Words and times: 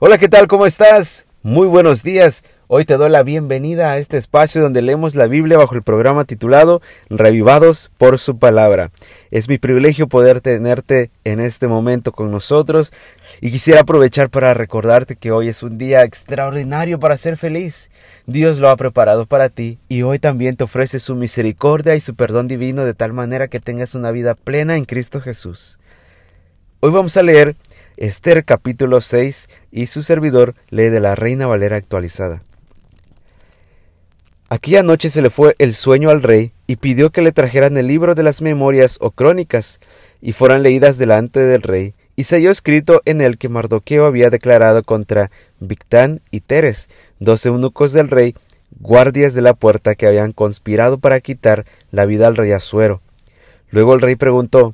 Hola, 0.00 0.16
¿qué 0.16 0.28
tal? 0.28 0.46
¿Cómo 0.46 0.64
estás? 0.64 1.26
Muy 1.42 1.66
buenos 1.66 2.04
días. 2.04 2.44
Hoy 2.68 2.84
te 2.84 2.96
doy 2.96 3.10
la 3.10 3.24
bienvenida 3.24 3.90
a 3.90 3.98
este 3.98 4.16
espacio 4.16 4.62
donde 4.62 4.80
leemos 4.80 5.16
la 5.16 5.26
Biblia 5.26 5.58
bajo 5.58 5.74
el 5.74 5.82
programa 5.82 6.24
titulado 6.24 6.80
Revivados 7.10 7.90
por 7.98 8.20
su 8.20 8.38
palabra. 8.38 8.92
Es 9.32 9.48
mi 9.48 9.58
privilegio 9.58 10.06
poder 10.06 10.40
tenerte 10.40 11.10
en 11.24 11.40
este 11.40 11.66
momento 11.66 12.12
con 12.12 12.30
nosotros 12.30 12.92
y 13.40 13.50
quisiera 13.50 13.80
aprovechar 13.80 14.30
para 14.30 14.54
recordarte 14.54 15.16
que 15.16 15.32
hoy 15.32 15.48
es 15.48 15.64
un 15.64 15.78
día 15.78 16.04
extraordinario 16.04 17.00
para 17.00 17.16
ser 17.16 17.36
feliz. 17.36 17.90
Dios 18.24 18.60
lo 18.60 18.68
ha 18.68 18.76
preparado 18.76 19.26
para 19.26 19.48
ti 19.48 19.80
y 19.88 20.02
hoy 20.02 20.20
también 20.20 20.54
te 20.54 20.62
ofrece 20.62 21.00
su 21.00 21.16
misericordia 21.16 21.96
y 21.96 22.00
su 22.00 22.14
perdón 22.14 22.46
divino 22.46 22.84
de 22.84 22.94
tal 22.94 23.12
manera 23.12 23.48
que 23.48 23.58
tengas 23.58 23.96
una 23.96 24.12
vida 24.12 24.36
plena 24.36 24.76
en 24.76 24.84
Cristo 24.84 25.20
Jesús. 25.20 25.80
Hoy 26.78 26.92
vamos 26.92 27.16
a 27.16 27.24
leer 27.24 27.56
Esther 28.00 28.44
capítulo 28.44 29.00
6 29.00 29.48
y 29.72 29.86
su 29.86 30.04
servidor 30.04 30.54
lee 30.70 30.88
de 30.88 31.00
la 31.00 31.16
Reina 31.16 31.48
Valera 31.48 31.76
actualizada. 31.76 32.44
Aquella 34.48 34.84
noche 34.84 35.10
se 35.10 35.20
le 35.20 35.30
fue 35.30 35.56
el 35.58 35.74
sueño 35.74 36.10
al 36.10 36.22
rey 36.22 36.52
y 36.68 36.76
pidió 36.76 37.10
que 37.10 37.22
le 37.22 37.32
trajeran 37.32 37.76
el 37.76 37.88
libro 37.88 38.14
de 38.14 38.22
las 38.22 38.40
memorias 38.40 38.98
o 39.00 39.10
crónicas 39.10 39.80
y 40.22 40.32
fueran 40.32 40.62
leídas 40.62 40.96
delante 40.96 41.40
del 41.40 41.62
rey 41.62 41.94
y 42.14 42.22
se 42.24 42.36
halló 42.36 42.52
escrito 42.52 43.02
en 43.04 43.20
él 43.20 43.36
que 43.36 43.48
Mardoqueo 43.48 44.06
había 44.06 44.30
declarado 44.30 44.84
contra 44.84 45.32
Victán 45.58 46.20
y 46.30 46.40
Teres, 46.40 46.88
dos 47.18 47.44
eunucos 47.46 47.92
del 47.92 48.10
rey, 48.10 48.36
guardias 48.78 49.34
de 49.34 49.42
la 49.42 49.54
puerta 49.54 49.96
que 49.96 50.06
habían 50.06 50.30
conspirado 50.30 50.98
para 50.98 51.20
quitar 51.20 51.66
la 51.90 52.06
vida 52.06 52.28
al 52.28 52.36
rey 52.36 52.52
Asuero. 52.52 53.00
Luego 53.70 53.92
el 53.94 54.00
rey 54.00 54.14
preguntó 54.14 54.72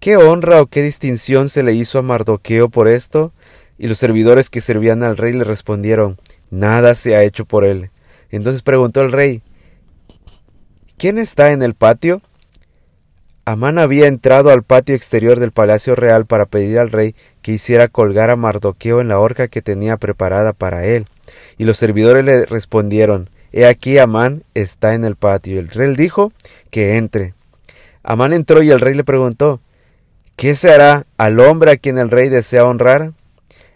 ¿Qué 0.00 0.16
honra 0.16 0.60
o 0.60 0.66
qué 0.66 0.82
distinción 0.82 1.48
se 1.48 1.62
le 1.62 1.72
hizo 1.72 1.98
a 1.98 2.02
Mardoqueo 2.02 2.68
por 2.68 2.88
esto? 2.88 3.32
Y 3.78 3.88
los 3.88 3.98
servidores 3.98 4.50
que 4.50 4.60
servían 4.60 5.02
al 5.02 5.16
rey 5.16 5.32
le 5.32 5.44
respondieron, 5.44 6.18
Nada 6.50 6.94
se 6.94 7.16
ha 7.16 7.22
hecho 7.22 7.44
por 7.44 7.64
él. 7.64 7.90
Entonces 8.30 8.62
preguntó 8.62 9.00
el 9.00 9.12
rey, 9.12 9.42
¿Quién 10.96 11.18
está 11.18 11.52
en 11.52 11.62
el 11.62 11.74
patio? 11.74 12.22
Amán 13.44 13.78
había 13.78 14.06
entrado 14.06 14.50
al 14.50 14.62
patio 14.64 14.94
exterior 14.94 15.38
del 15.38 15.52
palacio 15.52 15.94
real 15.94 16.26
para 16.26 16.46
pedir 16.46 16.78
al 16.78 16.90
rey 16.90 17.14
que 17.42 17.52
hiciera 17.52 17.86
colgar 17.86 18.30
a 18.30 18.36
Mardoqueo 18.36 19.00
en 19.00 19.08
la 19.08 19.20
horca 19.20 19.48
que 19.48 19.62
tenía 19.62 19.98
preparada 19.98 20.52
para 20.52 20.84
él. 20.84 21.06
Y 21.58 21.64
los 21.64 21.78
servidores 21.78 22.24
le 22.24 22.44
respondieron, 22.46 23.30
He 23.52 23.66
aquí 23.66 23.98
Amán 23.98 24.42
está 24.54 24.94
en 24.94 25.04
el 25.04 25.16
patio. 25.16 25.60
El 25.60 25.68
rey 25.68 25.94
dijo 25.94 26.32
que 26.70 26.96
entre. 26.96 27.34
Amán 28.02 28.32
entró 28.32 28.62
y 28.62 28.70
el 28.70 28.80
rey 28.80 28.94
le 28.94 29.04
preguntó, 29.04 29.60
¿Qué 30.36 30.54
se 30.54 30.70
hará 30.70 31.06
al 31.16 31.40
hombre 31.40 31.70
a 31.70 31.76
quien 31.78 31.96
el 31.96 32.10
rey 32.10 32.28
desea 32.28 32.66
honrar? 32.66 33.12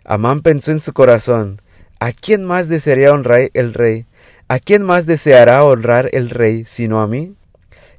Amán 0.04 0.42
pensó 0.42 0.72
en 0.72 0.80
su 0.80 0.92
corazón, 0.92 1.62
¿a 2.00 2.12
quién 2.12 2.44
más 2.44 2.68
desearía 2.68 3.14
honrar 3.14 3.48
el 3.54 3.72
rey? 3.72 4.04
¿A 4.46 4.58
quién 4.58 4.82
más 4.82 5.06
deseará 5.06 5.64
honrar 5.64 6.10
el 6.12 6.28
rey 6.28 6.66
sino 6.66 7.00
a 7.00 7.06
mí? 7.06 7.34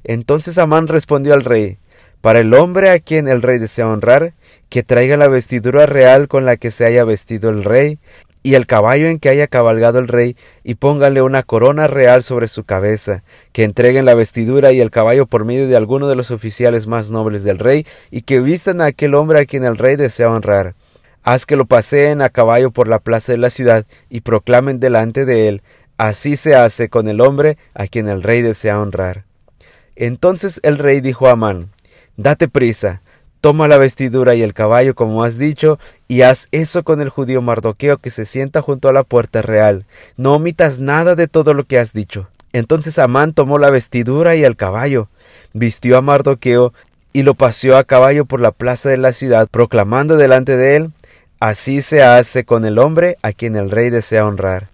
Entonces 0.04 0.58
Amán 0.58 0.86
respondió 0.86 1.34
al 1.34 1.42
rey, 1.42 1.78
para 2.20 2.38
el 2.38 2.54
hombre 2.54 2.90
a 2.90 3.00
quien 3.00 3.26
el 3.26 3.42
rey 3.42 3.58
desea 3.58 3.88
honrar, 3.88 4.32
que 4.68 4.84
traiga 4.84 5.16
la 5.16 5.26
vestidura 5.26 5.86
real 5.86 6.28
con 6.28 6.44
la 6.44 6.56
que 6.56 6.70
se 6.70 6.84
haya 6.84 7.04
vestido 7.04 7.50
el 7.50 7.64
rey, 7.64 7.98
y 8.42 8.54
el 8.54 8.66
caballo 8.66 9.06
en 9.06 9.18
que 9.18 9.28
haya 9.28 9.46
cabalgado 9.46 9.98
el 9.98 10.08
rey, 10.08 10.36
y 10.64 10.74
pónganle 10.74 11.22
una 11.22 11.42
corona 11.42 11.86
real 11.86 12.22
sobre 12.22 12.48
su 12.48 12.64
cabeza, 12.64 13.22
que 13.52 13.64
entreguen 13.64 14.04
la 14.04 14.14
vestidura 14.14 14.72
y 14.72 14.80
el 14.80 14.90
caballo 14.90 15.26
por 15.26 15.44
medio 15.44 15.68
de 15.68 15.76
alguno 15.76 16.08
de 16.08 16.16
los 16.16 16.30
oficiales 16.30 16.86
más 16.86 17.10
nobles 17.10 17.44
del 17.44 17.58
rey, 17.58 17.86
y 18.10 18.22
que 18.22 18.40
vistan 18.40 18.80
a 18.80 18.86
aquel 18.86 19.14
hombre 19.14 19.40
a 19.40 19.44
quien 19.44 19.64
el 19.64 19.78
rey 19.78 19.96
desea 19.96 20.30
honrar. 20.30 20.74
Haz 21.22 21.46
que 21.46 21.56
lo 21.56 21.66
paseen 21.66 22.20
a 22.20 22.30
caballo 22.30 22.72
por 22.72 22.88
la 22.88 22.98
plaza 22.98 23.32
de 23.32 23.38
la 23.38 23.50
ciudad, 23.50 23.86
y 24.08 24.22
proclamen 24.22 24.80
delante 24.80 25.24
de 25.24 25.48
él, 25.48 25.62
así 25.96 26.36
se 26.36 26.56
hace 26.56 26.88
con 26.88 27.06
el 27.06 27.20
hombre 27.20 27.58
a 27.74 27.86
quien 27.86 28.08
el 28.08 28.22
rey 28.22 28.42
desea 28.42 28.80
honrar. 28.80 29.24
Entonces 29.94 30.58
el 30.64 30.78
rey 30.78 31.00
dijo 31.00 31.28
a 31.28 31.32
Amán, 31.32 31.70
Date 32.16 32.48
prisa, 32.48 33.01
Toma 33.42 33.68
la 33.68 33.76
vestidura 33.76 34.34
y 34.34 34.42
el 34.42 34.54
caballo, 34.54 34.94
como 34.94 35.22
has 35.22 35.36
dicho, 35.36 35.78
y 36.08 36.22
haz 36.22 36.48
eso 36.50 36.82
con 36.82 37.02
el 37.02 37.10
judío 37.10 37.42
Mardoqueo 37.42 37.98
que 37.98 38.08
se 38.08 38.24
sienta 38.24 38.62
junto 38.62 38.88
a 38.88 38.94
la 38.94 39.02
puerta 39.02 39.42
real. 39.42 39.84
No 40.16 40.32
omitas 40.36 40.78
nada 40.78 41.14
de 41.14 41.28
todo 41.28 41.52
lo 41.52 41.64
que 41.64 41.78
has 41.78 41.92
dicho. 41.92 42.28
Entonces 42.54 42.98
Amán 42.98 43.34
tomó 43.34 43.58
la 43.58 43.68
vestidura 43.68 44.34
y 44.34 44.44
el 44.44 44.56
caballo, 44.56 45.08
vistió 45.52 45.98
a 45.98 46.02
Mardoqueo 46.02 46.72
y 47.12 47.24
lo 47.24 47.34
paseó 47.34 47.76
a 47.76 47.84
caballo 47.84 48.24
por 48.24 48.40
la 48.40 48.52
plaza 48.52 48.88
de 48.88 48.96
la 48.96 49.12
ciudad, 49.12 49.46
proclamando 49.50 50.16
delante 50.16 50.56
de 50.56 50.76
él 50.76 50.92
Así 51.42 51.82
se 51.82 52.04
hace 52.04 52.44
con 52.44 52.64
el 52.64 52.78
hombre 52.78 53.16
a 53.20 53.32
quien 53.32 53.56
el 53.56 53.68
rey 53.68 53.90
desea 53.90 54.24
honrar. 54.24 54.68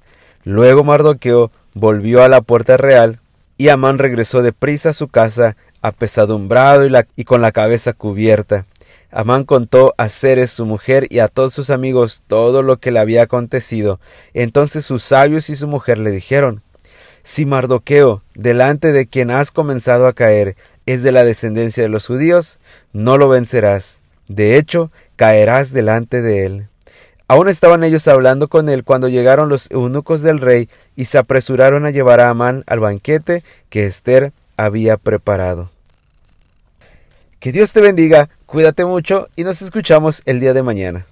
Luego 0.44 0.84
Mardoqueo 0.84 1.50
volvió 1.72 2.22
a 2.22 2.28
la 2.28 2.42
puerta 2.42 2.76
real, 2.76 3.20
y 3.56 3.70
Amán 3.70 3.96
regresó 3.96 4.42
de 4.42 4.52
prisa 4.52 4.90
a 4.90 4.92
su 4.92 5.08
casa 5.08 5.56
apesadumbrado 5.82 6.86
y, 6.86 6.92
y 7.16 7.24
con 7.24 7.40
la 7.40 7.52
cabeza 7.52 7.92
cubierta. 7.92 8.66
Amán 9.10 9.44
contó 9.44 9.94
a 9.96 10.08
Ceres 10.08 10.50
su 10.50 10.66
mujer 10.66 11.06
y 11.08 11.20
a 11.20 11.28
todos 11.28 11.54
sus 11.54 11.70
amigos 11.70 12.22
todo 12.26 12.62
lo 12.62 12.76
que 12.76 12.90
le 12.90 12.98
había 12.98 13.22
acontecido. 13.22 14.00
Entonces 14.34 14.84
sus 14.84 15.02
sabios 15.02 15.48
y 15.48 15.56
su 15.56 15.66
mujer 15.66 15.98
le 15.98 16.10
dijeron 16.10 16.62
Si 17.22 17.46
Mardoqueo, 17.46 18.22
delante 18.34 18.92
de 18.92 19.06
quien 19.06 19.30
has 19.30 19.50
comenzado 19.50 20.06
a 20.06 20.12
caer, 20.12 20.56
es 20.84 21.02
de 21.02 21.12
la 21.12 21.24
descendencia 21.24 21.82
de 21.82 21.88
los 21.88 22.06
judíos, 22.06 22.60
no 22.92 23.16
lo 23.16 23.28
vencerás. 23.28 24.00
De 24.28 24.56
hecho, 24.56 24.90
caerás 25.16 25.72
delante 25.72 26.20
de 26.20 26.44
él. 26.44 26.68
Aún 27.28 27.48
estaban 27.48 27.84
ellos 27.84 28.08
hablando 28.08 28.48
con 28.48 28.70
él 28.70 28.84
cuando 28.84 29.08
llegaron 29.08 29.50
los 29.50 29.70
eunucos 29.70 30.22
del 30.22 30.40
rey 30.40 30.70
y 30.96 31.06
se 31.06 31.18
apresuraron 31.18 31.84
a 31.84 31.90
llevar 31.90 32.20
a 32.20 32.30
Amán 32.30 32.64
al 32.66 32.80
banquete 32.80 33.42
que 33.68 33.84
Esther 33.84 34.32
había 34.58 34.98
preparado. 34.98 35.70
Que 37.40 37.52
Dios 37.52 37.72
te 37.72 37.80
bendiga, 37.80 38.28
cuídate 38.44 38.84
mucho 38.84 39.28
y 39.36 39.44
nos 39.44 39.62
escuchamos 39.62 40.22
el 40.26 40.40
día 40.40 40.52
de 40.52 40.64
mañana. 40.64 41.06